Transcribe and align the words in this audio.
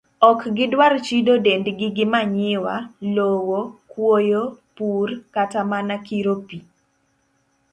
Ok 0.29 0.41
gidwar 0.57 0.93
chido 1.05 1.33
dendgi 1.45 1.87
gi 1.95 2.05
manyiwa, 2.11 2.75
lowo, 3.15 3.59
kuoyo, 3.91 4.43
pur, 4.75 5.07
kata 5.33 5.59
mana 5.71 5.95
kiro 6.07 6.33
pi. 6.47 6.57